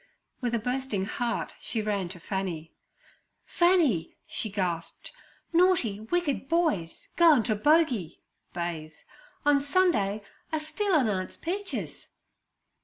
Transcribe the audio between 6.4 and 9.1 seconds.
boys goin' t' bogey [bathe]